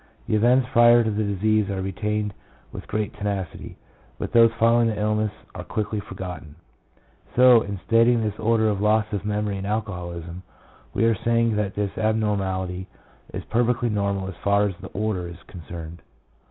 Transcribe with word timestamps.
The 0.27 0.35
events 0.35 0.67
prior 0.71 1.03
to 1.03 1.11
the 1.11 1.23
disease 1.23 1.69
are 1.69 1.79
retained 1.83 2.33
with 2.71 2.87
great 2.87 3.13
tenacity, 3.13 3.77
but 4.17 4.31
those 4.31 4.51
following 4.53 4.87
the 4.87 4.99
illness 4.99 5.31
are 5.53 5.63
quickly 5.63 5.99
forgotten. 5.99 6.55
So, 7.35 7.61
in 7.61 7.79
stating 7.85 8.23
this 8.23 8.39
order 8.39 8.67
of 8.67 8.81
loss 8.81 9.05
of 9.13 9.25
memory 9.25 9.59
in 9.59 9.65
alcoholism, 9.67 10.41
we 10.91 11.05
are 11.05 11.13
saying 11.13 11.55
that 11.57 11.75
this 11.75 11.95
ab 11.99 12.15
normality 12.15 12.87
is 13.31 13.43
perfectly 13.51 13.89
normal 13.91 14.27
as 14.27 14.33
far 14.43 14.65
as 14.67 14.73
the 14.81 14.87
order 14.87 15.27
is 15.27 15.43
concerned. 15.45 16.01